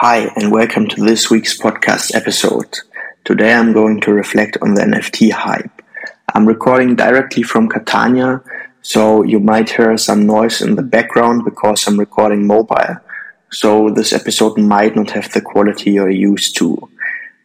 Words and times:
Hi, 0.00 0.30
and 0.36 0.52
welcome 0.52 0.86
to 0.86 1.04
this 1.04 1.28
week's 1.28 1.58
podcast 1.58 2.14
episode. 2.14 2.72
Today 3.24 3.52
I'm 3.52 3.72
going 3.72 4.00
to 4.02 4.12
reflect 4.12 4.56
on 4.62 4.74
the 4.74 4.82
NFT 4.82 5.32
hype. 5.32 5.82
I'm 6.32 6.46
recording 6.46 6.94
directly 6.94 7.42
from 7.42 7.68
Catania, 7.68 8.40
so 8.80 9.24
you 9.24 9.40
might 9.40 9.70
hear 9.70 9.96
some 9.96 10.24
noise 10.24 10.62
in 10.62 10.76
the 10.76 10.84
background 10.84 11.44
because 11.44 11.84
I'm 11.88 11.98
recording 11.98 12.46
mobile. 12.46 12.98
So 13.50 13.90
this 13.90 14.12
episode 14.12 14.56
might 14.56 14.94
not 14.94 15.10
have 15.10 15.32
the 15.32 15.40
quality 15.40 15.90
you're 15.90 16.08
used 16.10 16.56
to. 16.58 16.88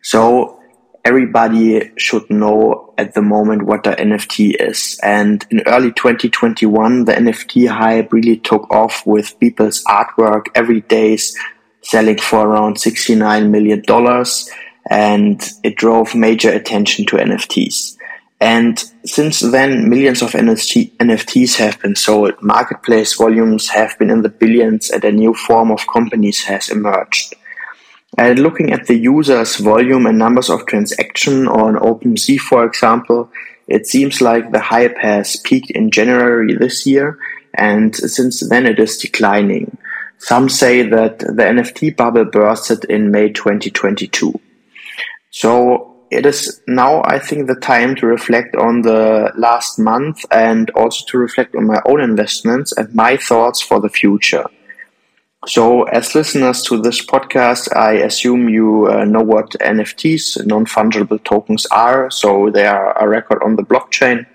So 0.04 0.62
everybody 1.04 1.92
should 1.98 2.30
know 2.30 2.94
at 3.00 3.16
the 3.16 3.24
moment 3.24 3.64
what 3.64 3.82
the 3.82 3.96
NFT 3.96 4.58
is. 4.60 5.00
And 5.02 5.44
in 5.50 5.62
early 5.66 5.92
2021, 5.92 7.06
the 7.06 7.14
NFT 7.14 7.68
hype 7.68 8.14
really 8.14 8.38
took 8.38 8.70
off 8.70 9.08
with 9.08 9.40
people's 9.40 9.84
artwork 9.86 10.50
every 10.54 10.82
day's 10.82 11.36
selling 11.84 12.18
for 12.18 12.48
around 12.48 12.78
$69 12.78 13.50
million, 13.50 13.84
and 14.90 15.50
it 15.64 15.76
drove 15.76 16.16
major 16.16 16.50
attention 16.50 17.06
to 17.06 17.18
NFTs. 17.18 17.98
And 18.40 18.84
since 19.06 19.40
then, 19.40 19.90
millions 19.90 20.22
of 20.22 20.32
NFT, 20.32 20.92
NFTs 20.98 21.56
have 21.58 21.80
been 21.82 21.96
sold. 21.96 22.34
Marketplace 22.42 23.14
volumes 23.16 23.70
have 23.70 23.98
been 23.98 24.10
in 24.10 24.22
the 24.22 24.30
billions, 24.30 24.90
and 24.90 25.04
a 25.06 25.12
new 25.12 25.34
form 25.34 25.72
of 25.72 25.88
companies 25.88 26.44
has 26.44 26.70
emerged. 26.70 27.36
And 28.18 28.40
looking 28.40 28.74
at 28.74 28.88
the 28.88 28.98
users' 28.98 29.56
volume 29.58 30.06
and 30.06 30.20
numbers 30.20 30.50
of 30.50 30.66
transaction 30.66 31.48
on 31.48 31.76
OpenSea, 31.76 32.40
for 32.40 32.66
example, 32.66 33.32
it 33.68 33.88
seems 33.88 34.22
like 34.22 34.52
the 34.52 34.60
hype 34.60 34.98
has 34.98 35.38
peaked 35.38 35.72
in 35.72 35.90
January 35.90 36.54
this 36.54 36.86
year, 36.86 37.18
and 37.54 37.96
since 37.96 38.48
then 38.50 38.66
it 38.66 38.78
is 38.78 38.98
declining. 38.98 39.78
Some 40.24 40.48
say 40.48 40.84
that 40.88 41.20
the 41.20 41.44
NFT 41.54 41.98
bubble 41.98 42.24
bursted 42.24 42.86
in 42.86 43.12
May 43.12 43.34
2022. 43.34 44.40
So 45.32 46.06
it 46.12 46.26
is 46.26 46.62
now, 46.66 47.02
I 47.04 47.20
think, 47.20 47.48
the 47.48 47.56
time 47.56 47.94
to 47.98 48.08
reflect 48.08 48.56
on 48.56 48.84
the 48.84 49.34
last 49.36 49.80
month 49.80 50.24
and 50.32 50.70
also 50.78 51.04
to 51.10 51.18
reflect 51.18 51.56
on 51.56 51.68
my 51.68 51.82
own 51.86 52.00
investments 52.00 52.72
and 52.72 52.96
my 52.96 53.18
thoughts 53.18 53.62
for 53.62 53.82
the 53.82 53.90
future. 53.90 54.46
So, 55.46 55.84
as 55.84 56.16
listeners 56.16 56.62
to 56.64 56.82
this 56.82 57.06
podcast, 57.06 57.76
I 57.76 57.96
assume 57.96 58.48
you 58.48 58.88
uh, 58.88 59.04
know 59.04 59.24
what 59.24 59.50
NFTs, 59.60 60.46
non 60.46 60.66
fungible 60.66 61.22
tokens, 61.22 61.66
are. 61.66 62.10
So, 62.10 62.50
they 62.50 62.66
are 62.66 62.98
a 62.98 63.10
record 63.10 63.44
on 63.44 63.58
the 63.58 63.64
blockchain 63.64 64.26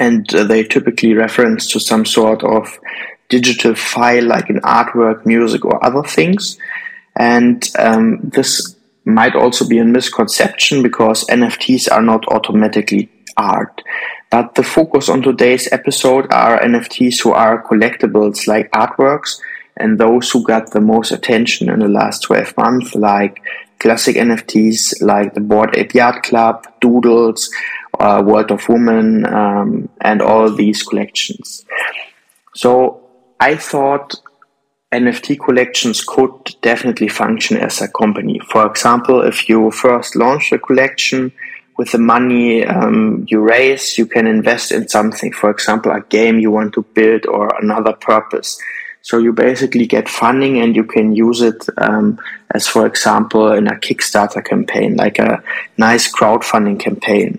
and 0.00 0.34
uh, 0.34 0.42
they 0.42 0.64
typically 0.64 1.14
reference 1.14 1.70
to 1.70 1.78
some 1.78 2.04
sort 2.04 2.42
of 2.42 2.80
digital 3.28 3.74
file 3.74 4.24
like 4.24 4.48
an 4.48 4.60
artwork, 4.60 5.24
music, 5.26 5.64
or 5.64 5.84
other 5.84 6.02
things. 6.02 6.58
And 7.16 7.68
um, 7.78 8.20
this 8.22 8.76
might 9.04 9.34
also 9.34 9.66
be 9.66 9.78
a 9.78 9.84
misconception 9.84 10.82
because 10.82 11.24
NFTs 11.26 11.90
are 11.90 12.02
not 12.02 12.26
automatically 12.28 13.10
art. 13.36 13.82
But 14.30 14.54
the 14.54 14.62
focus 14.62 15.08
on 15.08 15.22
today's 15.22 15.72
episode 15.72 16.30
are 16.32 16.60
NFTs 16.60 17.22
who 17.22 17.32
are 17.32 17.62
collectibles 17.62 18.46
like 18.46 18.70
artworks 18.72 19.40
and 19.78 19.98
those 19.98 20.30
who 20.30 20.42
got 20.44 20.72
the 20.72 20.80
most 20.80 21.12
attention 21.12 21.70
in 21.70 21.78
the 21.78 21.88
last 21.88 22.24
12 22.24 22.56
months, 22.56 22.94
like 22.94 23.40
classic 23.78 24.16
NFTs 24.16 25.00
like 25.00 25.34
the 25.34 25.40
Bored 25.40 25.76
Ape 25.76 25.94
Yacht 25.94 26.24
Club, 26.24 26.66
Doodles, 26.80 27.50
uh, 27.98 28.22
World 28.24 28.50
of 28.50 28.68
Women, 28.68 29.24
um, 29.26 29.88
and 30.00 30.20
all 30.20 30.50
these 30.50 30.82
collections. 30.82 31.64
So 32.54 33.07
I 33.40 33.56
thought 33.56 34.14
NFT 34.92 35.38
collections 35.38 36.02
could 36.02 36.56
definitely 36.62 37.08
function 37.08 37.56
as 37.58 37.80
a 37.80 37.88
company. 37.88 38.40
For 38.50 38.66
example, 38.66 39.22
if 39.22 39.48
you 39.48 39.70
first 39.70 40.16
launch 40.16 40.50
a 40.52 40.58
collection 40.58 41.32
with 41.76 41.92
the 41.92 41.98
money 41.98 42.64
um, 42.64 43.24
you 43.28 43.40
raise, 43.40 43.98
you 43.98 44.06
can 44.06 44.26
invest 44.26 44.72
in 44.72 44.88
something. 44.88 45.32
For 45.32 45.50
example, 45.50 45.92
a 45.92 46.00
game 46.00 46.38
you 46.38 46.50
want 46.50 46.72
to 46.74 46.82
build 46.82 47.26
or 47.26 47.54
another 47.60 47.92
purpose. 47.92 48.58
So 49.02 49.18
you 49.18 49.32
basically 49.32 49.86
get 49.86 50.08
funding 50.08 50.60
and 50.60 50.74
you 50.74 50.84
can 50.84 51.14
use 51.14 51.40
it 51.40 51.64
um, 51.76 52.18
as, 52.50 52.66
for 52.66 52.84
example, 52.86 53.52
in 53.52 53.68
a 53.68 53.74
Kickstarter 53.74 54.44
campaign, 54.44 54.96
like 54.96 55.18
a 55.18 55.42
nice 55.76 56.12
crowdfunding 56.12 56.80
campaign. 56.80 57.38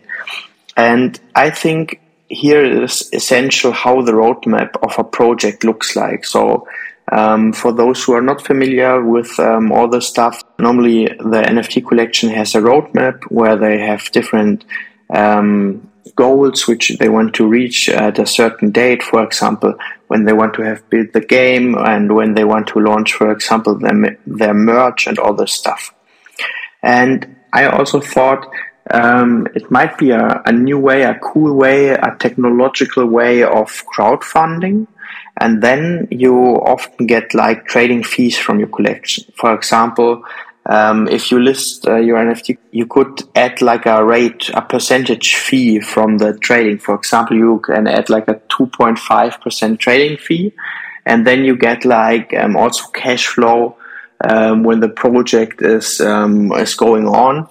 And 0.77 1.19
I 1.35 1.49
think 1.49 1.99
here 2.29 2.63
is 2.63 3.09
essential 3.11 3.71
how 3.71 4.01
the 4.01 4.11
roadmap 4.11 4.75
of 4.83 4.93
a 4.97 5.03
project 5.03 5.63
looks 5.63 5.95
like. 5.95 6.25
So, 6.25 6.67
um, 7.11 7.53
for 7.53 7.73
those 7.73 8.03
who 8.03 8.13
are 8.13 8.21
not 8.21 8.45
familiar 8.45 9.03
with 9.03 9.39
um, 9.39 9.71
all 9.71 9.87
the 9.87 10.01
stuff, 10.01 10.43
normally 10.59 11.05
the 11.05 11.41
NFT 11.41 11.87
collection 11.87 12.29
has 12.29 12.53
a 12.53 12.59
roadmap 12.59 13.23
where 13.31 13.55
they 13.55 13.79
have 13.79 14.11
different 14.11 14.63
um, 15.09 15.89
goals 16.15 16.67
which 16.67 16.97
they 16.99 17.09
want 17.09 17.33
to 17.35 17.47
reach 17.47 17.89
at 17.89 18.19
a 18.19 18.27
certain 18.27 18.69
date. 18.69 19.01
For 19.01 19.23
example, 19.23 19.73
when 20.07 20.25
they 20.25 20.33
want 20.33 20.53
to 20.55 20.61
have 20.61 20.87
built 20.89 21.13
the 21.13 21.21
game 21.21 21.75
and 21.75 22.15
when 22.15 22.35
they 22.35 22.43
want 22.43 22.67
to 22.67 22.79
launch, 22.79 23.13
for 23.13 23.31
example, 23.31 23.79
their, 23.79 24.17
their 24.27 24.53
merch 24.53 25.07
and 25.07 25.17
all 25.17 25.33
this 25.33 25.53
stuff. 25.53 25.93
And 26.83 27.35
I 27.53 27.65
also 27.65 27.99
thought 27.99 28.47
um, 28.91 29.47
it 29.53 29.69
might 29.69 29.97
be 29.97 30.11
a, 30.11 30.41
a 30.45 30.51
new 30.51 30.79
way, 30.79 31.03
a 31.03 31.19
cool 31.19 31.55
way, 31.55 31.89
a 31.89 32.15
technological 32.19 33.05
way 33.05 33.43
of 33.43 33.83
crowdfunding. 33.95 34.87
And 35.39 35.61
then 35.61 36.07
you 36.11 36.35
often 36.35 37.07
get 37.07 37.33
like 37.33 37.65
trading 37.65 38.03
fees 38.03 38.37
from 38.37 38.59
your 38.59 38.67
collection. 38.67 39.25
For 39.35 39.53
example, 39.53 40.23
um, 40.65 41.07
if 41.07 41.31
you 41.31 41.39
list 41.39 41.87
uh, 41.87 41.95
your 41.95 42.17
NFT, 42.17 42.57
you 42.71 42.85
could 42.85 43.23
add 43.35 43.61
like 43.61 43.85
a 43.85 44.03
rate, 44.03 44.49
a 44.53 44.61
percentage 44.61 45.35
fee 45.35 45.79
from 45.79 46.17
the 46.17 46.37
trading. 46.37 46.79
For 46.79 46.95
example, 46.95 47.37
you 47.37 47.59
can 47.59 47.87
add 47.87 48.09
like 48.09 48.27
a 48.27 48.35
2.5% 48.35 49.79
trading 49.79 50.17
fee. 50.17 50.53
And 51.05 51.25
then 51.25 51.43
you 51.43 51.55
get 51.55 51.85
like 51.85 52.33
um, 52.33 52.55
also 52.55 52.87
cash 52.89 53.27
flow 53.27 53.77
um, 54.27 54.63
when 54.63 54.79
the 54.79 54.89
project 54.89 55.61
is 55.61 56.01
um, 56.01 56.51
is 56.51 56.75
going 56.75 57.07
on. 57.07 57.47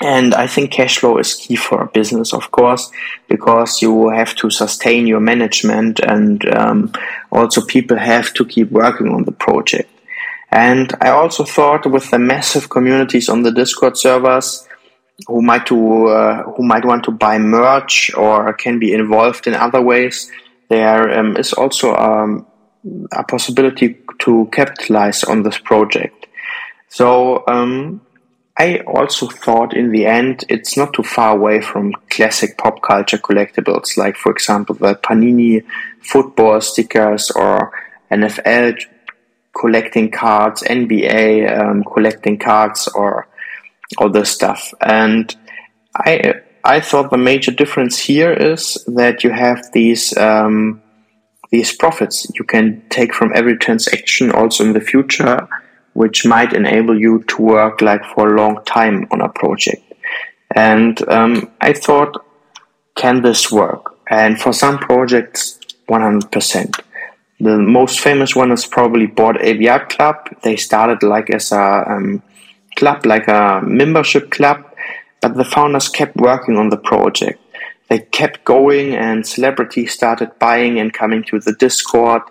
And 0.00 0.32
I 0.34 0.46
think 0.46 0.70
cash 0.70 0.98
flow 0.98 1.18
is 1.18 1.34
key 1.34 1.56
for 1.56 1.82
a 1.82 1.88
business, 1.88 2.32
of 2.32 2.52
course, 2.52 2.90
because 3.28 3.82
you 3.82 4.10
have 4.10 4.34
to 4.36 4.48
sustain 4.48 5.08
your 5.08 5.18
management 5.18 5.98
and 6.00 6.46
um, 6.54 6.92
also 7.32 7.60
people 7.62 7.96
have 7.96 8.32
to 8.34 8.44
keep 8.44 8.70
working 8.70 9.08
on 9.08 9.24
the 9.24 9.32
project. 9.32 9.90
And 10.50 10.94
I 11.00 11.10
also 11.10 11.44
thought 11.44 11.90
with 11.90 12.10
the 12.10 12.18
massive 12.18 12.70
communities 12.70 13.28
on 13.28 13.42
the 13.42 13.50
Discord 13.50 13.98
servers 13.98 14.66
who 15.26 15.42
might 15.42 15.66
to, 15.66 16.06
uh, 16.06 16.42
who 16.52 16.62
might 16.62 16.84
want 16.84 17.02
to 17.04 17.10
buy 17.10 17.38
merch 17.38 18.14
or 18.14 18.52
can 18.52 18.78
be 18.78 18.94
involved 18.94 19.48
in 19.48 19.54
other 19.54 19.82
ways, 19.82 20.30
there 20.68 21.18
um, 21.18 21.36
is 21.36 21.52
also 21.52 21.94
um, 21.96 22.46
a 23.12 23.24
possibility 23.24 23.98
to 24.20 24.48
capitalize 24.52 25.24
on 25.24 25.42
this 25.42 25.58
project. 25.58 26.26
So 26.88 27.44
um, 27.48 28.00
I 28.58 28.78
also 28.78 29.28
thought 29.28 29.72
in 29.72 29.92
the 29.92 30.06
end 30.06 30.44
it's 30.48 30.76
not 30.76 30.92
too 30.92 31.04
far 31.04 31.36
away 31.36 31.60
from 31.60 31.92
classic 32.10 32.58
pop 32.58 32.82
culture 32.82 33.18
collectibles, 33.18 33.96
like 33.96 34.16
for 34.16 34.32
example 34.32 34.74
the 34.74 34.96
Panini 34.96 35.64
football 36.02 36.60
stickers 36.60 37.30
or 37.30 37.70
NFL 38.10 38.82
collecting 39.56 40.10
cards, 40.10 40.62
NBA 40.62 41.56
um, 41.56 41.84
collecting 41.84 42.38
cards, 42.38 42.88
or 42.88 43.28
all 43.98 44.10
this 44.10 44.30
stuff. 44.30 44.74
And 44.80 45.34
I 45.94 46.34
I 46.64 46.80
thought 46.80 47.10
the 47.10 47.16
major 47.16 47.52
difference 47.52 47.98
here 47.98 48.32
is 48.32 48.84
that 48.88 49.22
you 49.22 49.30
have 49.30 49.70
these 49.72 50.16
um, 50.16 50.82
these 51.50 51.74
profits 51.76 52.26
you 52.34 52.44
can 52.44 52.82
take 52.90 53.14
from 53.14 53.30
every 53.34 53.56
transaction 53.56 54.32
also 54.32 54.64
in 54.64 54.72
the 54.72 54.80
future 54.80 55.48
which 55.98 56.24
might 56.24 56.52
enable 56.52 56.96
you 56.96 57.24
to 57.24 57.42
work 57.42 57.80
like 57.80 58.04
for 58.14 58.28
a 58.28 58.36
long 58.40 58.54
time 58.64 59.08
on 59.10 59.20
a 59.20 59.28
project. 59.28 59.82
And 60.54 60.96
um, 61.08 61.50
I 61.60 61.72
thought, 61.72 62.24
can 62.94 63.22
this 63.22 63.50
work? 63.50 63.96
And 64.08 64.40
for 64.40 64.52
some 64.52 64.78
projects, 64.78 65.58
100%. 65.88 66.80
The 67.40 67.58
most 67.58 67.98
famous 67.98 68.36
one 68.36 68.52
is 68.52 68.64
probably 68.64 69.12
Ape 69.40 69.60
Yacht 69.60 69.88
Club. 69.88 70.16
They 70.44 70.54
started 70.54 71.02
like 71.02 71.30
as 71.30 71.50
a 71.50 71.84
um, 71.90 72.22
club, 72.76 73.04
like 73.04 73.26
a 73.26 73.60
membership 73.64 74.30
club, 74.30 74.64
but 75.20 75.34
the 75.34 75.44
founders 75.44 75.88
kept 75.88 76.14
working 76.14 76.56
on 76.58 76.68
the 76.68 76.76
project. 76.76 77.40
They 77.88 77.98
kept 77.98 78.44
going 78.44 78.94
and 78.94 79.26
celebrities 79.26 79.94
started 79.94 80.30
buying 80.38 80.78
and 80.78 80.92
coming 80.92 81.24
to 81.24 81.40
the 81.40 81.54
Discord 81.54 82.22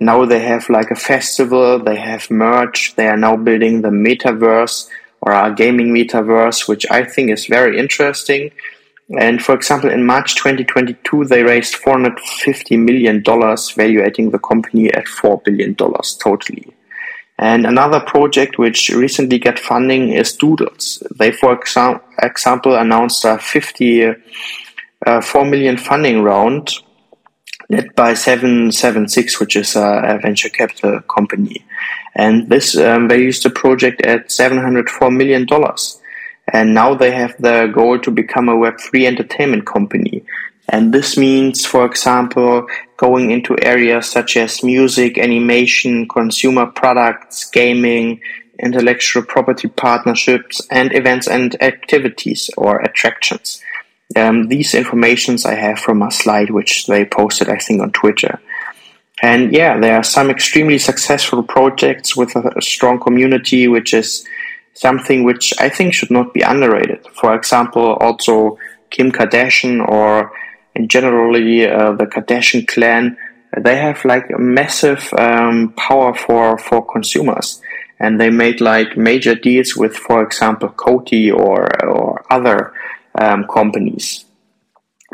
now 0.00 0.24
they 0.24 0.40
have 0.40 0.68
like 0.68 0.90
a 0.90 0.96
festival, 0.96 1.78
they 1.78 1.96
have 1.96 2.30
merch, 2.30 2.94
they 2.96 3.06
are 3.06 3.16
now 3.16 3.36
building 3.36 3.82
the 3.82 3.90
metaverse 3.90 4.88
or 5.20 5.32
a 5.32 5.54
gaming 5.54 5.94
metaverse, 5.94 6.68
which 6.68 6.84
I 6.90 7.04
think 7.04 7.30
is 7.30 7.46
very 7.46 7.78
interesting. 7.78 8.50
And 9.18 9.42
for 9.42 9.54
example, 9.54 9.90
in 9.90 10.04
March 10.04 10.34
2022, 10.36 11.24
they 11.26 11.42
raised 11.42 11.76
$450 11.76 12.78
million, 12.78 13.22
valuating 13.22 14.30
the 14.30 14.38
company 14.38 14.92
at 14.92 15.04
$4 15.04 15.44
billion 15.44 15.74
totally. 15.74 16.74
And 17.38 17.66
another 17.66 18.00
project 18.00 18.58
which 18.58 18.90
recently 18.90 19.38
got 19.38 19.58
funding 19.58 20.10
is 20.10 20.32
Doodles. 20.32 21.02
They, 21.18 21.32
for 21.32 21.56
exa- 21.56 22.00
example, 22.22 22.76
announced 22.76 23.24
a 23.24 23.38
50, 23.38 24.14
uh, 25.06 25.20
4 25.20 25.44
million 25.44 25.76
funding 25.76 26.22
round 26.22 26.70
led 27.74 27.94
by 27.94 28.14
776, 28.14 29.40
which 29.40 29.56
is 29.56 29.76
a, 29.76 30.02
a 30.04 30.18
venture 30.18 30.48
capital 30.48 31.00
company. 31.02 31.64
And 32.14 32.48
this, 32.48 32.76
um, 32.76 33.08
they 33.08 33.20
used 33.22 33.42
the 33.42 33.50
project 33.50 34.00
at 34.02 34.28
$704 34.28 35.14
million. 35.14 35.46
And 36.52 36.74
now 36.74 36.94
they 36.94 37.10
have 37.10 37.34
the 37.38 37.70
goal 37.74 37.98
to 38.00 38.10
become 38.10 38.48
a 38.48 38.56
Web3 38.56 39.06
entertainment 39.06 39.66
company. 39.66 40.24
And 40.68 40.92
this 40.92 41.16
means, 41.16 41.66
for 41.66 41.84
example, 41.84 42.66
going 42.96 43.30
into 43.30 43.56
areas 43.62 44.08
such 44.08 44.36
as 44.36 44.62
music, 44.62 45.18
animation, 45.18 46.08
consumer 46.08 46.66
products, 46.66 47.50
gaming, 47.50 48.20
intellectual 48.58 49.22
property 49.22 49.68
partnerships, 49.68 50.62
and 50.70 50.94
events 50.94 51.28
and 51.28 51.60
activities 51.62 52.50
or 52.56 52.80
attractions. 52.80 53.60
Um, 54.16 54.48
these 54.48 54.74
informations 54.74 55.44
I 55.44 55.54
have 55.54 55.78
from 55.78 56.02
a 56.02 56.10
slide 56.10 56.50
which 56.50 56.86
they 56.86 57.04
posted, 57.04 57.48
I 57.48 57.58
think, 57.58 57.82
on 57.82 57.92
Twitter. 57.92 58.40
And 59.22 59.52
yeah, 59.52 59.78
there 59.78 59.96
are 59.96 60.04
some 60.04 60.30
extremely 60.30 60.78
successful 60.78 61.42
projects 61.42 62.16
with 62.16 62.34
a, 62.36 62.52
a 62.56 62.62
strong 62.62 63.00
community, 63.00 63.68
which 63.68 63.94
is 63.94 64.26
something 64.74 65.24
which 65.24 65.54
I 65.58 65.68
think 65.68 65.94
should 65.94 66.10
not 66.10 66.34
be 66.34 66.42
underrated. 66.42 67.06
For 67.14 67.34
example, 67.34 67.94
also 67.94 68.58
Kim 68.90 69.12
Kardashian 69.12 69.86
or 69.88 70.32
in 70.74 70.88
generally 70.88 71.66
uh, 71.66 71.92
the 71.92 72.06
Kardashian 72.06 72.66
clan, 72.66 73.16
they 73.56 73.76
have 73.76 74.04
like 74.04 74.26
massive 74.38 75.12
um, 75.16 75.72
power 75.76 76.12
for 76.14 76.58
for 76.58 76.84
consumers, 76.84 77.60
and 78.00 78.20
they 78.20 78.30
made 78.30 78.60
like 78.60 78.96
major 78.96 79.36
deals 79.36 79.76
with, 79.76 79.96
for 79.96 80.22
example, 80.22 80.68
Coty 80.70 81.32
or 81.32 81.68
or 81.84 82.24
other 82.30 82.72
um, 83.20 83.46
companies. 83.46 84.24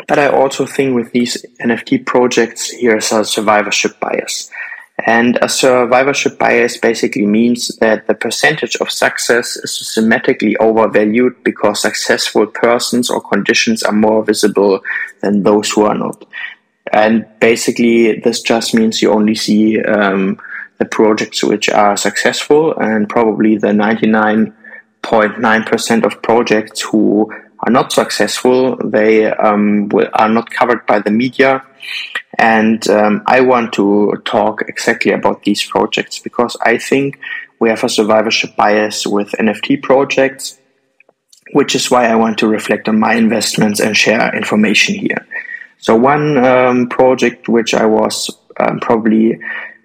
But 0.08 0.18
I 0.18 0.28
also 0.28 0.64
think 0.66 0.94
with 0.94 1.12
these 1.12 1.44
NFT 1.60 2.06
projects, 2.06 2.70
here's 2.70 3.12
a 3.12 3.22
survivorship 3.24 4.00
bias. 4.00 4.50
And 5.06 5.38
a 5.40 5.48
survivorship 5.48 6.36
bias 6.38 6.76
basically 6.76 7.24
means 7.26 7.68
that 7.78 8.06
the 8.06 8.14
percentage 8.14 8.76
of 8.76 8.90
success 8.90 9.56
is 9.56 9.74
systematically 9.76 10.58
overvalued 10.58 11.42
because 11.42 11.80
successful 11.80 12.46
persons 12.46 13.08
or 13.08 13.22
conditions 13.22 13.82
are 13.82 13.92
more 13.92 14.22
visible 14.24 14.82
than 15.22 15.42
those 15.42 15.70
who 15.70 15.84
are 15.84 15.96
not. 15.96 16.26
And 16.92 17.24
basically, 17.40 18.20
this 18.20 18.42
just 18.42 18.74
means 18.74 19.00
you 19.00 19.12
only 19.12 19.36
see 19.36 19.80
um, 19.82 20.38
the 20.78 20.84
projects 20.84 21.42
which 21.44 21.70
are 21.70 21.96
successful 21.96 22.76
and 22.76 23.08
probably 23.08 23.56
the 23.56 23.68
99.9% 23.68 26.04
of 26.04 26.20
projects 26.22 26.80
who 26.80 27.32
are 27.62 27.70
not 27.70 27.92
successful. 27.92 28.76
They 28.76 29.26
um, 29.26 29.90
are 30.14 30.28
not 30.28 30.50
covered 30.50 30.86
by 30.86 31.00
the 31.00 31.10
media. 31.10 31.64
And 32.38 32.88
um, 32.88 33.22
I 33.26 33.40
want 33.40 33.72
to 33.74 34.14
talk 34.24 34.62
exactly 34.68 35.12
about 35.12 35.42
these 35.42 35.64
projects 35.64 36.18
because 36.18 36.56
I 36.62 36.78
think 36.78 37.18
we 37.58 37.68
have 37.68 37.84
a 37.84 37.88
survivorship 37.88 38.56
bias 38.56 39.06
with 39.06 39.32
NFT 39.32 39.82
projects, 39.82 40.58
which 41.52 41.74
is 41.74 41.90
why 41.90 42.06
I 42.06 42.14
want 42.14 42.38
to 42.38 42.48
reflect 42.48 42.88
on 42.88 42.98
my 42.98 43.14
investments 43.14 43.80
and 43.80 43.96
share 43.96 44.34
information 44.34 44.94
here. 44.94 45.26
So 45.78 45.96
one 45.96 46.38
um, 46.38 46.88
project 46.88 47.48
which 47.48 47.74
I 47.74 47.86
was 47.86 48.30
um, 48.58 48.80
probably 48.80 49.38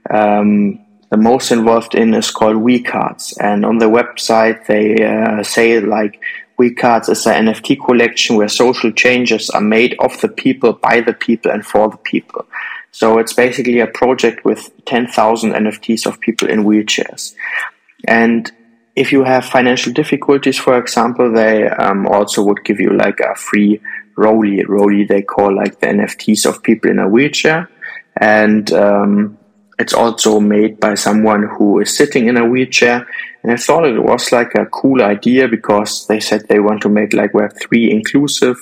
um, 0.10 0.80
the 1.10 1.18
most 1.18 1.52
involved 1.52 1.96
in 1.96 2.14
is 2.14 2.32
called 2.32 2.58
WeCards, 2.58 3.38
and 3.40 3.66
on 3.66 3.78
the 3.78 3.86
website 3.86 4.66
they 4.68 5.04
uh, 5.04 5.44
say 5.44 5.80
like 5.80 6.20
WeCards 6.60 7.10
is 7.10 7.26
an 7.28 7.48
NFT 7.48 7.84
collection 7.84 8.38
where 8.38 8.48
social 8.48 8.92
changes 8.92 9.50
are 9.50 9.62
made 9.62 9.96
of 10.00 10.20
the 10.22 10.30
people, 10.30 10.74
by 10.74 11.02
the 11.02 11.14
people, 11.14 11.52
and 11.52 11.66
for 11.66 11.90
the 11.90 11.98
people. 11.98 12.46
So 12.92 13.18
it's 13.18 13.34
basically 13.34 13.80
a 13.80 13.88
project 13.88 14.46
with 14.46 14.72
10,000 14.86 15.52
NFTs 15.52 16.06
of 16.06 16.20
people 16.22 16.50
in 16.50 16.64
wheelchairs. 16.64 17.36
And 18.08 18.50
if 18.96 19.12
you 19.12 19.26
have 19.26 19.46
financial 19.46 19.92
difficulties, 19.92 20.58
for 20.58 20.78
example, 20.78 21.34
they 21.34 21.68
um, 21.68 22.08
also 22.08 22.42
would 22.44 22.64
give 22.64 22.80
you 22.80 22.96
like 22.96 23.20
a 23.20 23.36
free 23.36 23.82
Rolly. 24.16 24.64
Rolly 24.64 25.04
they 25.04 25.22
call 25.22 25.54
like 25.54 25.80
the 25.82 25.88
NFTs 25.88 26.46
of 26.46 26.64
people 26.64 26.90
in 26.90 27.00
a 27.00 27.10
wheelchair. 27.10 27.70
And 28.16 28.72
um, 28.72 29.38
it's 29.78 29.94
also 29.94 30.40
made 30.40 30.80
by 30.80 30.96
someone 30.96 31.44
who 31.44 31.80
is 31.80 31.96
sitting 31.96 32.28
in 32.28 32.38
a 32.38 32.48
wheelchair. 32.48 33.08
And 33.44 33.52
I 33.52 33.58
thought 33.58 33.86
it 33.86 34.02
was 34.02 34.32
like 34.32 34.56
a 34.56 34.66
cool 34.68 35.02
idea 35.02 35.48
because 35.48 36.08
they 36.08 36.20
said 36.20 36.48
they 36.48 36.60
want 36.60 36.82
to 36.82 36.90
make 36.90 37.14
like 37.14 37.34
Web3 37.34 37.90
inclusive. 37.90 38.58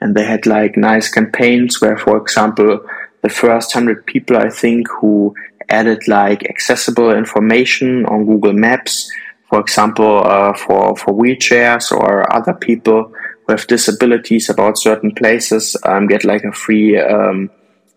And 0.00 0.14
they 0.14 0.24
had 0.24 0.44
like 0.44 0.76
nice 0.76 1.08
campaigns 1.08 1.80
where, 1.80 1.96
for 1.96 2.16
example, 2.18 2.84
the 3.22 3.28
first 3.28 3.72
hundred 3.72 4.04
people 4.06 4.36
I 4.36 4.50
think 4.50 4.88
who 5.00 5.34
added 5.68 6.06
like 6.06 6.44
accessible 6.44 7.10
information 7.12 8.04
on 8.06 8.26
Google 8.26 8.52
Maps, 8.52 9.10
for 9.48 9.60
example, 9.60 10.22
uh, 10.24 10.52
for, 10.54 10.96
for 10.96 11.14
wheelchairs 11.14 11.92
or 11.92 12.30
other 12.34 12.52
people 12.52 13.12
with 13.48 13.66
disabilities 13.68 14.50
about 14.50 14.78
certain 14.78 15.12
places, 15.14 15.76
um, 15.84 16.08
get 16.08 16.24
like 16.24 16.44
a 16.44 16.52
free, 16.52 16.98
um, 16.98 17.50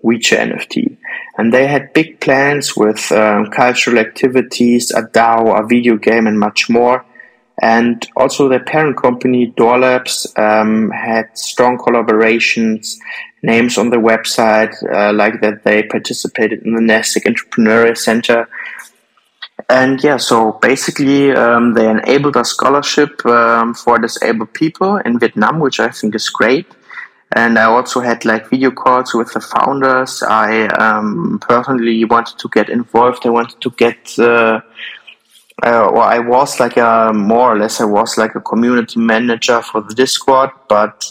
WeChat 0.04 0.51
NFT. 0.51 0.98
And 1.38 1.54
they 1.54 1.68
had 1.68 1.94
big 1.94 2.19
plans 2.19 2.75
with 2.75 3.12
um, 3.12 3.48
cultural 3.48 3.98
activities, 3.98 4.92
a 4.92 5.04
DAO, 5.04 5.60
a 5.60 5.66
video 5.66 5.96
game, 5.98 6.28
and 6.28 6.40
much 6.40 6.69
more. 6.69 7.06
And 7.62 8.07
also 8.16 8.48
their 8.48 8.63
parent 8.63 8.98
company, 8.98 9.48
Door 9.48 9.80
Labs, 9.80 10.34
um, 10.38 10.92
had 10.92 11.38
strong 11.38 11.78
collaborations, 11.78 12.96
names 13.44 13.78
on 13.78 13.90
the 13.90 13.98
website, 13.98 14.74
uh, 14.94 15.13
like 15.13 15.42
that 15.42 15.63
they 15.63 15.84
participated 15.84 16.63
in 16.63 16.74
the 16.75 16.81
Nasdaq 16.81 17.24
Entrepreneurial 17.24 17.98
Center. 17.98 18.48
And 19.69 20.02
yeah, 20.02 20.18
so 20.18 20.54
basically, 20.62 21.31
um, 21.31 21.74
they 21.74 21.90
enabled 21.90 22.38
a 22.38 22.45
scholarship 22.45 23.25
um, 23.25 23.74
for 23.74 24.00
disabled 24.00 24.54
people 24.54 24.98
in 24.98 25.19
Vietnam, 25.19 25.60
which 25.60 25.80
I 25.81 25.90
think 25.90 26.16
is 26.16 26.30
great 26.30 26.66
and 27.34 27.60
I 27.60 27.66
also 27.66 28.00
had 28.00 28.26
like 28.26 28.50
video 28.50 28.72
calls 28.72 29.14
with 29.14 29.31
the 29.34 29.40
founders. 29.40 30.24
I 30.24 30.66
um, 30.68 31.40
personally 31.42 32.04
wanted 32.06 32.40
to 32.40 32.50
get 32.50 32.70
involved. 32.70 33.26
I 33.26 33.30
wanted 33.30 33.62
to 33.62 33.70
get, 33.72 34.18
uh, 34.18 34.62
uh, 35.64 35.88
or 35.88 36.02
I 36.02 36.20
was 36.20 36.60
like 36.60 36.78
a 36.78 37.12
more 37.14 37.54
or 37.54 37.60
less 37.60 37.81
I 37.81 37.86
was 37.86 38.18
like 38.18 38.33
a 38.33 38.42
community 38.42 39.00
manager 39.00 39.62
for 39.62 39.81
the 39.81 39.94
Discord, 39.94 40.50
but 40.68 41.06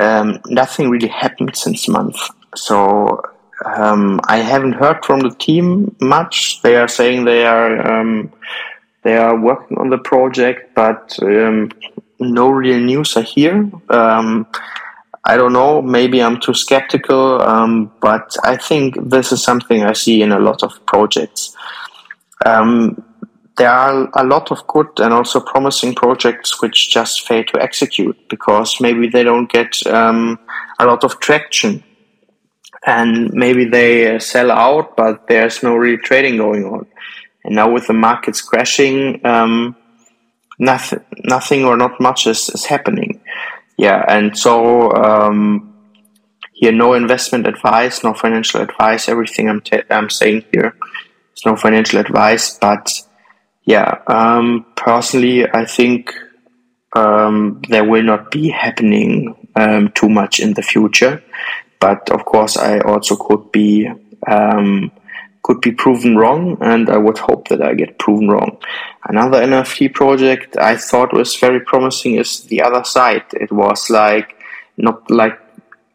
um, 0.00 0.40
nothing 0.46 0.88
really 0.88 1.08
happened 1.08 1.54
since 1.54 1.86
month. 1.86 2.16
So 2.54 3.20
um, 3.66 4.20
I 4.24 4.38
haven't 4.38 4.72
heard 4.72 5.04
from 5.04 5.20
the 5.20 5.34
team 5.34 5.94
much. 6.00 6.62
They 6.62 6.76
are 6.76 6.88
saying 6.88 7.24
they 7.24 7.44
are 7.44 8.00
um, 8.00 8.32
they 9.02 9.18
are 9.18 9.38
working 9.38 9.76
on 9.78 9.90
the 9.90 9.98
project, 9.98 10.74
but 10.74 11.18
um, 11.22 11.72
no 12.18 12.48
real 12.48 12.80
news 12.80 13.16
are 13.16 13.22
here. 13.22 13.70
I 15.24 15.36
don't 15.36 15.52
know. 15.52 15.80
Maybe 15.80 16.20
I'm 16.22 16.40
too 16.40 16.54
skeptical, 16.54 17.40
um, 17.42 17.92
but 18.00 18.36
I 18.42 18.56
think 18.56 18.96
this 19.08 19.30
is 19.30 19.42
something 19.42 19.84
I 19.84 19.92
see 19.92 20.20
in 20.22 20.32
a 20.32 20.40
lot 20.40 20.62
of 20.62 20.84
projects. 20.86 21.56
Um, 22.44 23.02
there 23.56 23.70
are 23.70 24.08
a 24.14 24.24
lot 24.24 24.50
of 24.50 24.66
good 24.66 24.88
and 24.98 25.12
also 25.12 25.38
promising 25.38 25.94
projects 25.94 26.60
which 26.60 26.90
just 26.90 27.26
fail 27.26 27.44
to 27.44 27.62
execute 27.62 28.16
because 28.28 28.80
maybe 28.80 29.08
they 29.08 29.22
don't 29.22 29.50
get 29.50 29.86
um, 29.86 30.38
a 30.80 30.86
lot 30.86 31.04
of 31.04 31.20
traction 31.20 31.84
and 32.84 33.32
maybe 33.32 33.64
they 33.64 34.16
uh, 34.16 34.18
sell 34.18 34.50
out, 34.50 34.96
but 34.96 35.28
there's 35.28 35.62
no 35.62 35.76
real 35.76 35.98
trading 36.02 36.36
going 36.36 36.64
on. 36.64 36.86
And 37.44 37.54
now 37.54 37.70
with 37.70 37.86
the 37.86 37.92
markets 37.92 38.40
crashing, 38.40 39.24
um, 39.24 39.76
nothing, 40.58 41.00
nothing 41.24 41.64
or 41.64 41.76
not 41.76 42.00
much 42.00 42.26
is, 42.26 42.48
is 42.48 42.64
happening 42.64 43.01
yeah, 43.76 44.04
and 44.08 44.36
so 44.36 44.92
um, 44.92 45.74
here, 46.52 46.72
no 46.72 46.94
investment 46.94 47.46
advice, 47.46 48.04
no 48.04 48.14
financial 48.14 48.60
advice. 48.60 49.08
Everything 49.08 49.48
I'm 49.48 49.62
I'm 49.90 50.10
saying 50.10 50.44
here 50.52 50.76
is 51.36 51.44
no 51.44 51.56
financial 51.56 52.00
advice, 52.00 52.58
but 52.58 52.92
yeah, 53.64 54.02
um, 54.06 54.66
personally, 54.76 55.48
I 55.48 55.64
think 55.64 56.12
um, 56.94 57.62
there 57.68 57.84
will 57.84 58.02
not 58.02 58.30
be 58.30 58.50
happening 58.50 59.48
um, 59.56 59.90
too 59.92 60.08
much 60.08 60.40
in 60.40 60.54
the 60.54 60.62
future. 60.62 61.22
But 61.80 62.10
of 62.10 62.24
course, 62.24 62.56
I 62.56 62.80
also 62.80 63.16
could 63.16 63.50
be 63.50 63.88
um, 64.26 64.92
could 65.42 65.60
be 65.60 65.72
proven 65.72 66.16
wrong, 66.16 66.56
and 66.60 66.88
I 66.88 66.96
would 66.96 67.18
hope 67.18 67.48
that 67.48 67.60
I 67.60 67.74
get 67.74 67.98
proven 67.98 68.28
wrong. 68.28 68.58
Another 69.04 69.42
NFT 69.42 69.92
project 69.92 70.56
I 70.56 70.76
thought 70.76 71.12
was 71.12 71.36
very 71.36 71.60
promising 71.60 72.14
is 72.14 72.42
the 72.44 72.62
other 72.62 72.84
side. 72.84 73.24
It 73.32 73.50
was 73.50 73.90
like 73.90 74.36
not 74.76 75.10
like 75.10 75.38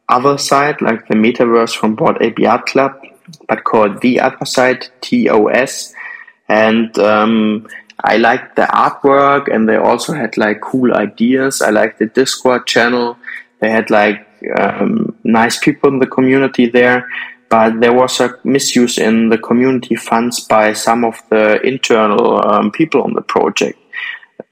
other 0.10 0.38
side, 0.38 0.82
like 0.82 1.08
the 1.08 1.16
metaverse 1.16 1.76
from 1.76 1.98
Ape 2.22 2.40
Yacht 2.40 2.66
Club, 2.66 3.02
but 3.48 3.64
called 3.64 4.02
the 4.02 4.20
other 4.20 4.46
side, 4.46 4.88
TOS. 5.02 5.94
and 6.50 6.98
um, 7.00 7.68
I 8.04 8.18
liked 8.18 8.56
the 8.56 8.64
artwork, 8.64 9.54
and 9.54 9.68
they 9.68 9.76
also 9.76 10.14
had 10.14 10.38
like 10.38 10.62
cool 10.62 10.94
ideas. 10.94 11.62
I 11.62 11.72
liked 11.72 12.00
the 12.00 12.06
Discord 12.06 12.68
channel. 12.68 13.18
They 13.60 13.70
had 13.70 13.90
like 13.90 14.28
um, 14.60 15.16
nice 15.24 15.58
people 15.58 15.90
in 15.90 16.00
the 16.00 16.08
community 16.08 16.68
there, 16.70 17.08
but 17.50 17.80
there 17.80 17.94
was 17.94 18.20
a 18.20 18.38
misuse 18.44 18.98
in 18.98 19.30
the 19.30 19.38
community 19.38 19.96
funds 19.96 20.42
by 20.42 20.74
some 20.74 21.06
of 21.06 21.22
the 21.30 21.62
internal 21.62 22.46
um, 22.46 22.72
people 22.72 23.02
on 23.04 23.14
the 23.14 23.22
project. 23.22 23.80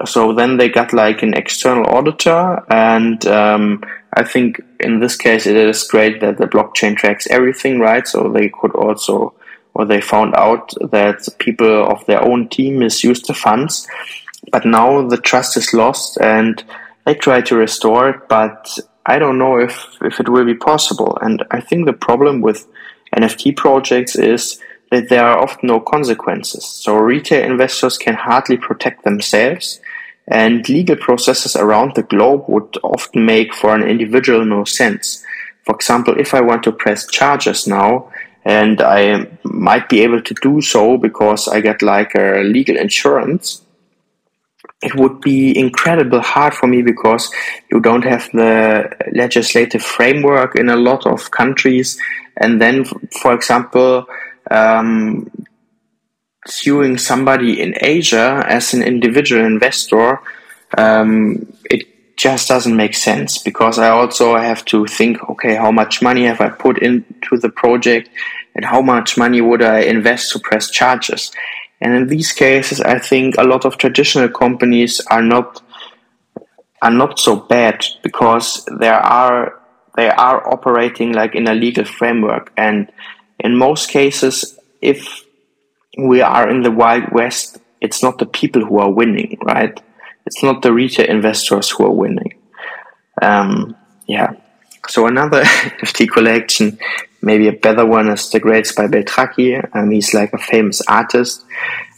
So 0.05 0.33
then 0.33 0.57
they 0.57 0.69
got 0.69 0.93
like 0.93 1.23
an 1.23 1.33
external 1.33 1.87
auditor, 1.87 2.63
and 2.69 3.25
um, 3.27 3.83
I 4.13 4.23
think 4.23 4.61
in 4.79 4.99
this 4.99 5.15
case 5.15 5.45
it 5.45 5.55
is 5.55 5.83
great 5.83 6.21
that 6.21 6.37
the 6.37 6.47
blockchain 6.47 6.95
tracks 6.97 7.27
everything, 7.27 7.79
right? 7.79 8.07
So 8.07 8.29
they 8.29 8.49
could 8.49 8.75
also, 8.75 9.33
or 9.73 9.85
they 9.85 10.01
found 10.01 10.35
out 10.35 10.73
that 10.91 11.27
people 11.39 11.85
of 11.85 12.05
their 12.05 12.23
own 12.23 12.49
team 12.49 12.79
misused 12.79 13.27
the 13.27 13.33
funds, 13.33 13.87
but 14.51 14.65
now 14.65 15.07
the 15.07 15.17
trust 15.17 15.57
is 15.57 15.73
lost, 15.73 16.17
and 16.19 16.63
they 17.05 17.13
try 17.15 17.41
to 17.41 17.55
restore 17.55 18.09
it, 18.09 18.27
but 18.27 18.77
I 19.05 19.19
don't 19.19 19.37
know 19.37 19.57
if, 19.59 19.97
if 20.01 20.19
it 20.19 20.29
will 20.29 20.45
be 20.45 20.55
possible. 20.55 21.17
And 21.21 21.43
I 21.51 21.61
think 21.61 21.85
the 21.85 21.93
problem 21.93 22.41
with 22.41 22.67
NFT 23.15 23.55
projects 23.55 24.15
is 24.15 24.59
that 24.91 25.09
there 25.09 25.25
are 25.25 25.39
often 25.39 25.67
no 25.67 25.79
consequences. 25.79 26.65
So 26.65 26.95
retail 26.95 27.43
investors 27.43 27.97
can 27.97 28.15
hardly 28.15 28.57
protect 28.57 29.03
themselves 29.03 29.79
and 30.27 30.67
legal 30.67 30.95
processes 30.95 31.55
around 31.55 31.95
the 31.95 32.03
globe 32.03 32.45
would 32.47 32.77
often 32.83 33.25
make 33.25 33.53
for 33.53 33.75
an 33.75 33.83
individual 33.83 34.43
no 34.43 34.63
sense. 34.63 35.23
For 35.63 35.75
example, 35.75 36.19
if 36.19 36.33
I 36.33 36.41
want 36.41 36.63
to 36.63 36.71
press 36.71 37.05
charges 37.07 37.67
now, 37.67 38.11
and 38.43 38.79
I 38.81 39.27
might 39.43 39.89
be 39.89 40.01
able 40.01 40.21
to 40.21 40.35
do 40.41 40.61
so 40.61 40.97
because 40.97 41.47
I 41.47 41.61
get 41.61 41.81
like 41.81 42.13
a 42.13 42.43
legal 42.43 42.77
insurance, 42.77 43.64
it 44.81 44.95
would 44.95 45.21
be 45.21 45.57
incredible 45.57 46.21
hard 46.21 46.53
for 46.53 46.67
me 46.67 46.81
because 46.81 47.31
you 47.71 47.79
don't 47.79 48.03
have 48.03 48.29
the 48.33 48.89
legislative 49.13 49.81
framework 49.81 50.55
in 50.55 50.69
a 50.69 50.75
lot 50.75 51.07
of 51.07 51.31
countries. 51.31 51.99
And 52.37 52.61
then, 52.61 52.85
for 53.21 53.33
example, 53.33 54.05
um, 54.51 55.31
suing 56.45 56.97
somebody 56.97 57.61
in 57.61 57.73
Asia 57.81 58.43
as 58.47 58.73
an 58.73 58.83
individual 58.83 59.43
investor, 59.43 60.19
um, 60.77 61.53
it 61.65 62.17
just 62.17 62.47
doesn't 62.47 62.75
make 62.75 62.95
sense 62.95 63.37
because 63.37 63.77
I 63.79 63.89
also 63.89 64.37
have 64.37 64.63
to 64.65 64.85
think, 64.85 65.29
okay, 65.29 65.55
how 65.55 65.71
much 65.71 66.01
money 66.01 66.25
have 66.25 66.41
I 66.41 66.49
put 66.49 66.77
into 66.79 67.37
the 67.37 67.49
project 67.49 68.09
and 68.55 68.63
how 68.63 68.81
much 68.81 69.17
money 69.17 69.41
would 69.41 69.61
I 69.61 69.79
invest 69.79 70.31
to 70.31 70.39
press 70.39 70.69
charges? 70.69 71.31
And 71.85 71.93
in 71.93 72.07
these 72.07 72.31
cases, 72.31 72.81
I 72.81 72.97
think 72.97 73.35
a 73.37 73.43
lot 73.43 73.63
of 73.63 73.77
traditional 73.77 74.27
companies 74.27 75.01
are 75.11 75.21
not 75.21 75.61
are 76.81 76.89
not 76.89 77.19
so 77.19 77.35
bad 77.35 77.85
because 78.01 78.65
there 78.79 78.99
are 78.99 79.61
they 79.95 80.09
are 80.09 80.51
operating 80.51 81.13
like 81.13 81.35
in 81.35 81.47
a 81.47 81.53
legal 81.53 81.85
framework 81.85 82.51
and 82.57 82.91
in 83.39 83.55
most 83.55 83.91
cases 83.91 84.57
if 84.81 85.25
we 85.99 86.21
are 86.21 86.49
in 86.49 86.63
the 86.63 86.71
Wild 86.71 87.11
West, 87.11 87.59
it's 87.81 88.01
not 88.01 88.17
the 88.17 88.25
people 88.25 88.65
who 88.65 88.79
are 88.79 88.91
winning, 88.91 89.37
right? 89.43 89.79
It's 90.25 90.41
not 90.41 90.63
the 90.63 90.73
retail 90.73 91.05
investors 91.05 91.69
who 91.69 91.85
are 91.85 91.97
winning. 92.03 92.33
Um, 93.21 93.75
yeah. 94.07 94.31
So 94.87 95.05
another 95.05 95.43
NFT 95.83 96.09
collection, 96.09 96.79
maybe 97.25 97.47
a 97.47 97.53
better 97.53 97.85
one, 97.85 98.07
is 98.09 98.29
the 98.29 98.39
Grails 98.39 98.71
by 98.71 98.87
Beltracchi. 98.87 99.67
Um, 99.75 99.91
he's 99.91 100.13
like 100.13 100.31
a 100.33 100.37
famous 100.37 100.81
artist. 100.87 101.43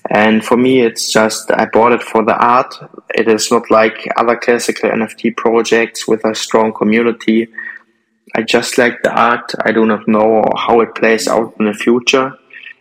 And 0.10 0.43
for 0.43 0.55
me, 0.55 0.81
it's 0.81 1.12
just, 1.12 1.51
I 1.51 1.65
bought 1.65 1.91
it 1.91 2.01
for 2.01 2.24
the 2.24 2.36
art. 2.36 2.74
It 3.13 3.27
is 3.27 3.51
not 3.51 3.69
like 3.69 4.07
other 4.15 4.38
classical 4.38 4.89
NFT 4.89 5.36
projects 5.36 6.07
with 6.07 6.24
a 6.25 6.34
strong 6.34 6.74
community. 6.74 7.50
I 8.36 8.43
just 8.43 8.77
like 8.77 9.03
the 9.03 9.12
art. 9.12 9.53
I 9.65 9.72
do 9.72 9.86
not 9.86 10.07
know 10.07 10.46
how 10.55 10.79
it 10.79 10.96
plays 10.96 11.27
out 11.27 11.55
in 11.60 11.65
the 11.65 11.74
future. 11.74 12.34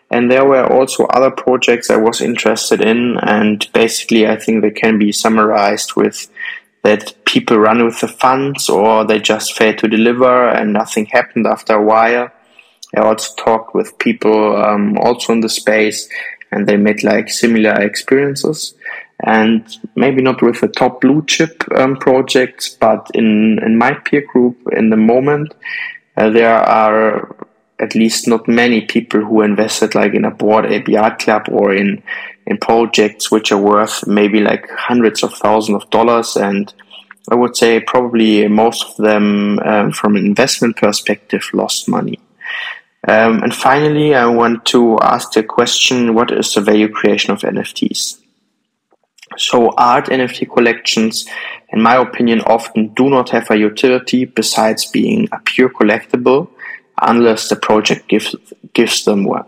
And 0.09 0.31
there 0.31 0.45
were 0.45 0.73
also 0.73 1.07
other 1.07 1.33
projects 1.33 1.91
I 1.91 1.97
was 1.97 2.21
interested 2.21 2.81
in. 2.81 3.19
And 3.23 3.67
basically, 3.73 4.29
I 4.29 4.37
think 4.37 4.63
they 4.63 4.71
can 4.71 4.99
be 4.99 5.11
summarized 5.11 5.97
with 5.97 6.31
that 6.87 7.13
people 7.25 7.59
run 7.59 7.85
with 7.85 8.01
the 8.01 8.07
funds 8.07 8.69
or 8.69 9.05
they 9.05 9.19
just 9.19 9.55
fail 9.55 9.75
to 9.75 9.89
deliver 9.89 10.49
and 10.49 10.73
nothing 10.73 11.07
happened 11.07 11.45
after 11.45 11.75
a 11.75 11.83
while. 11.83 12.31
I 12.97 13.01
also 13.01 13.35
talked 13.37 13.75
with 13.75 13.99
people 13.99 14.57
um, 14.57 14.99
also 14.99 15.33
in 15.33 15.41
the 15.41 15.49
space 15.49 16.09
and 16.51 16.67
they 16.67 16.77
made 16.77 17.03
like 17.03 17.29
similar 17.29 17.75
experiences 17.81 18.75
and 19.25 19.65
maybe 19.95 20.23
not 20.23 20.43
with 20.43 20.61
the 20.61 20.69
top 20.69 21.01
blue 21.01 21.25
chip 21.27 21.65
um, 21.77 21.97
projects, 21.97 22.69
but 22.69 23.11
in, 23.15 23.59
in 23.63 23.79
my 23.79 23.95
peer 23.95 24.25
group 24.33 24.57
in 24.73 24.91
the 24.91 24.97
moment, 24.97 25.55
uh, 26.17 26.31
there 26.31 26.55
are 26.55 27.35
at 27.79 27.95
least 27.95 28.27
not 28.29 28.49
many 28.49 28.83
people 28.83 29.21
who 29.21 29.43
invested 29.43 29.95
like 29.95 30.15
in 30.15 30.25
a 30.25 30.67
Ape 30.67 30.89
Yacht 30.89 31.19
Club 31.19 31.47
or 31.51 31.75
in 31.75 32.03
in 32.47 32.57
projects 32.59 33.31
which 33.31 33.51
are 33.51 33.61
worth 33.61 34.07
maybe 34.07 34.41
like 34.41 34.71
hundreds 34.71 35.23
of 35.23 35.35
thousands 35.35 35.83
of 35.83 35.91
dollars 35.91 36.37
and 36.37 36.73
I 37.29 37.35
would 37.35 37.57
say 37.57 37.81
probably 37.81 38.47
most 38.47 38.85
of 38.85 38.97
them 38.97 39.59
um, 39.59 39.91
from 39.91 40.15
an 40.15 40.25
investment 40.25 40.77
perspective 40.77 41.51
lost 41.53 41.89
money. 41.89 42.21
Um, 43.07 43.43
and 43.43 43.55
finally, 43.55 44.15
I 44.15 44.27
want 44.27 44.65
to 44.67 44.99
ask 45.01 45.33
the 45.33 45.45
question, 45.45 46.15
what 46.15 46.33
is 46.33 46.53
the 46.53 46.61
value 46.61 46.89
creation 46.89 47.33
of 47.33 47.43
NFTs? 47.43 48.21
So 49.37 49.73
art 49.77 50.07
NFT 50.07 50.51
collections, 50.53 51.27
in 51.69 51.83
my 51.83 51.97
opinion, 51.97 52.41
often 52.43 52.95
do 52.95 53.09
not 53.09 53.31
have 53.31 53.51
a 53.51 53.59
utility 53.59 54.25
besides 54.25 54.91
being 54.91 55.29
a 55.31 55.39
pure 55.41 55.69
collectible 55.69 56.49
unless 57.01 57.49
the 57.49 57.57
project 57.57 58.09
gives, 58.09 58.35
gives 58.73 59.05
them 59.05 59.25
one. 59.25 59.47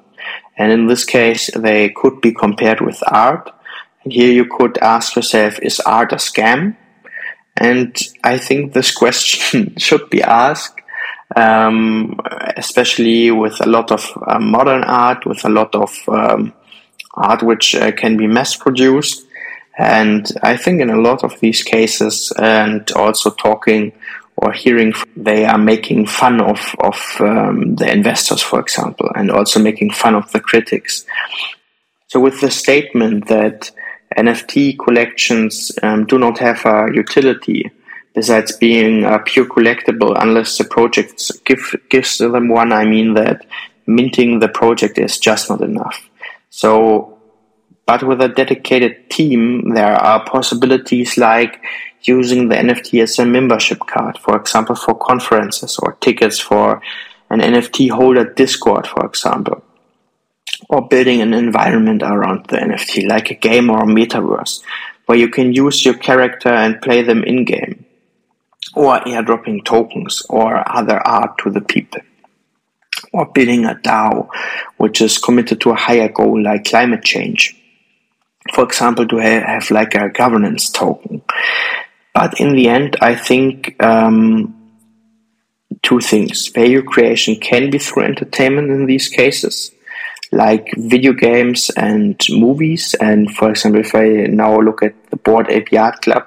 And 0.56 0.70
in 0.72 0.86
this 0.86 1.04
case, 1.04 1.50
they 1.56 1.88
could 1.90 2.20
be 2.20 2.32
compared 2.32 2.80
with 2.80 3.02
art. 3.08 3.50
And 4.04 4.12
here 4.12 4.32
you 4.32 4.44
could 4.44 4.78
ask 4.78 5.16
yourself, 5.16 5.58
is 5.60 5.80
art 5.80 6.12
a 6.12 6.16
scam? 6.16 6.76
And 7.56 7.96
I 8.22 8.38
think 8.38 8.72
this 8.72 8.94
question 8.94 9.76
should 9.78 10.10
be 10.10 10.22
asked, 10.22 10.77
um, 11.37 12.18
especially 12.56 13.30
with 13.30 13.61
a 13.61 13.68
lot 13.68 13.90
of 13.90 14.11
uh, 14.26 14.38
modern 14.38 14.85
art, 14.85 15.26
with 15.26 15.44
a 15.44 15.49
lot 15.49 15.75
of 15.75 15.97
um, 16.08 16.52
art 17.14 17.42
which 17.42 17.75
uh, 17.75 17.92
can 17.92 18.16
be 18.16 18.26
mass 18.26 18.56
produced. 18.56 19.26
And 19.78 20.26
I 20.42 20.56
think 20.56 20.80
in 20.80 20.90
a 20.90 21.00
lot 21.00 21.23
of 21.23 21.38
these 21.40 21.62
cases, 21.62 22.32
and 22.38 22.90
also 22.92 23.30
talking 23.30 23.92
or 24.37 24.52
hearing 24.52 24.92
they 25.16 25.44
are 25.44 25.58
making 25.58 26.06
fun 26.06 26.40
of 26.40 26.75
of 26.80 27.00
um, 27.20 27.75
the 27.76 27.90
investors, 27.90 28.42
for 28.42 28.61
example, 28.61 29.08
and 29.14 29.30
also 29.30 29.61
making 29.61 29.92
fun 29.92 30.14
of 30.14 30.30
the 30.32 30.40
critics. 30.40 31.04
So, 32.08 32.20
with 32.20 32.40
the 32.40 32.50
statement 32.50 33.28
that 33.28 33.70
NFT 34.16 34.78
collections 34.78 35.73
um, 35.82 36.06
do 36.06 36.18
not 36.18 36.38
have 36.38 36.64
a 36.64 36.88
utility 36.92 37.70
besides 38.18 38.56
being 38.56 39.04
a 39.04 39.20
pure 39.20 39.46
collectible, 39.46 40.12
unless 40.20 40.58
the 40.58 40.64
project 40.64 41.30
give, 41.44 41.76
gives 41.88 42.18
them 42.18 42.48
one, 42.48 42.72
I 42.72 42.84
mean 42.84 43.14
that 43.14 43.46
minting 43.87 44.40
the 44.40 44.48
project 44.48 44.98
is 44.98 45.20
just 45.20 45.48
not 45.48 45.60
enough. 45.60 46.10
So, 46.50 47.16
but 47.87 48.02
with 48.02 48.20
a 48.20 48.28
dedicated 48.28 49.08
team, 49.08 49.72
there 49.72 49.94
are 49.94 50.25
possibilities 50.25 51.16
like 51.16 51.62
using 52.02 52.48
the 52.48 52.56
NFT 52.56 53.00
as 53.04 53.20
a 53.20 53.25
membership 53.25 53.78
card, 53.87 54.18
for 54.18 54.34
example, 54.37 54.75
for 54.75 54.96
conferences 54.98 55.78
or 55.80 55.92
tickets 56.00 56.40
for 56.40 56.82
an 57.30 57.38
NFT 57.38 57.88
holder 57.90 58.25
Discord, 58.25 58.88
for 58.88 59.06
example, 59.06 59.62
or 60.68 60.88
building 60.88 61.20
an 61.20 61.34
environment 61.34 62.02
around 62.02 62.46
the 62.48 62.56
NFT, 62.56 63.08
like 63.08 63.30
a 63.30 63.34
game 63.34 63.70
or 63.70 63.84
a 63.84 63.87
metaverse, 63.87 64.60
where 65.06 65.18
you 65.18 65.28
can 65.28 65.52
use 65.52 65.84
your 65.84 65.94
character 65.94 66.48
and 66.48 66.82
play 66.82 67.02
them 67.02 67.22
in 67.22 67.44
game, 67.44 67.84
or 68.78 69.00
airdropping 69.00 69.64
tokens 69.64 70.23
or 70.28 70.62
other 70.78 70.99
art 71.06 71.38
to 71.38 71.50
the 71.50 71.61
people. 71.61 72.00
Or 73.12 73.26
building 73.26 73.64
a 73.64 73.75
DAO, 73.75 74.28
which 74.76 75.00
is 75.00 75.18
committed 75.18 75.61
to 75.62 75.70
a 75.70 75.75
higher 75.75 76.08
goal 76.08 76.42
like 76.42 76.64
climate 76.64 77.04
change. 77.04 77.54
For 78.54 78.64
example, 78.64 79.06
to 79.08 79.16
have 79.18 79.70
like 79.70 79.94
a 79.94 80.08
governance 80.08 80.70
token 80.70 81.23
but 82.18 82.40
in 82.40 82.56
the 82.56 82.68
end, 82.68 82.97
I 83.00 83.14
think 83.14 83.80
um, 83.80 84.52
two 85.82 86.00
things. 86.00 86.49
Value 86.49 86.82
creation 86.82 87.37
can 87.37 87.70
be 87.70 87.78
through 87.78 88.06
entertainment 88.06 88.73
in 88.73 88.87
these 88.87 89.06
cases, 89.06 89.70
like 90.32 90.66
video 90.76 91.12
games 91.12 91.70
and 91.76 92.20
movies. 92.28 92.97
And 93.00 93.32
for 93.37 93.50
example, 93.50 93.82
if 93.82 93.94
I 93.94 94.26
now 94.26 94.58
look 94.58 94.82
at 94.82 94.94
the 95.11 95.16
Bored 95.16 95.49
Ape 95.49 95.70
Yacht 95.70 96.02
Club, 96.02 96.26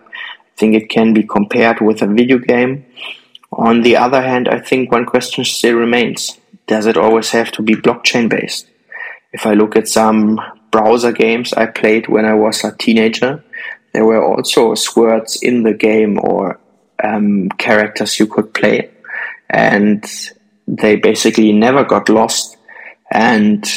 I 0.55 0.59
think 0.59 0.75
it 0.75 0.89
can 0.89 1.13
be 1.13 1.23
compared 1.23 1.81
with 1.81 2.01
a 2.01 2.07
video 2.07 2.37
game. 2.37 2.85
On 3.51 3.81
the 3.81 3.97
other 3.97 4.21
hand, 4.21 4.47
I 4.47 4.59
think 4.59 4.91
one 4.91 5.05
question 5.05 5.43
still 5.43 5.75
remains. 5.75 6.37
Does 6.67 6.85
it 6.85 6.97
always 6.97 7.31
have 7.31 7.51
to 7.53 7.61
be 7.61 7.75
blockchain 7.75 8.29
based? 8.29 8.67
If 9.33 9.45
I 9.45 9.53
look 9.53 9.75
at 9.75 9.87
some 9.87 10.39
browser 10.71 11.11
games 11.11 11.53
I 11.53 11.65
played 11.67 12.07
when 12.07 12.25
I 12.25 12.33
was 12.33 12.63
a 12.63 12.75
teenager. 12.75 13.43
There 13.93 14.05
were 14.05 14.23
also 14.23 14.73
swords 14.75 15.41
in 15.41 15.63
the 15.63 15.73
game 15.73 16.17
or 16.19 16.59
um, 17.03 17.49
characters 17.49 18.19
you 18.19 18.25
could 18.25 18.53
play, 18.53 18.89
and 19.49 20.03
they 20.65 20.95
basically 20.95 21.51
never 21.51 21.83
got 21.83 22.07
lost. 22.07 22.57
And 23.11 23.69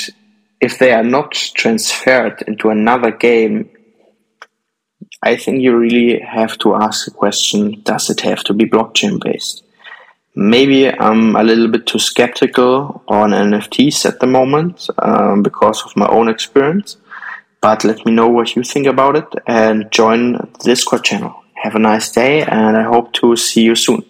if 0.61 0.79
they 0.79 0.93
are 0.93 1.03
not 1.03 1.33
transferred 1.33 2.43
into 2.47 2.71
another 2.71 3.11
game, 3.11 3.69
I 5.25 5.37
think 5.37 5.63
you 5.63 5.75
really 5.75 6.21
have 6.21 6.59
to 6.59 6.75
ask 6.75 7.07
the 7.07 7.11
question 7.11 7.81
does 7.83 8.11
it 8.11 8.21
have 8.21 8.45
to 8.45 8.53
be 8.53 8.67
blockchain 8.67 9.19
based? 9.25 9.65
Maybe 10.35 10.91
I'm 10.91 11.35
a 11.35 11.43
little 11.43 11.69
bit 11.69 11.87
too 11.87 11.99
skeptical 11.99 13.03
on 13.09 13.31
NFTs 13.31 14.05
at 14.05 14.21
the 14.21 14.27
moment 14.27 14.87
um, 14.99 15.43
because 15.43 15.83
of 15.83 15.97
my 15.97 16.07
own 16.09 16.29
experience. 16.29 16.99
But 17.63 17.85
let 17.85 18.05
me 18.05 18.13
know 18.13 18.29
what 18.29 18.55
you 18.55 18.63
think 18.63 18.87
about 18.87 19.17
it 19.17 19.29
and 19.47 19.91
join 19.91 20.33
the 20.33 20.49
Discord 20.63 21.05
channel. 21.05 21.35
Have 21.63 21.75
a 21.75 21.79
nice 21.79 22.13
day, 22.13 22.43
and 22.43 22.77
I 22.77 22.83
hope 22.83 23.15
to 23.15 23.35
see 23.37 23.63
you 23.63 23.75
soon. 23.75 24.05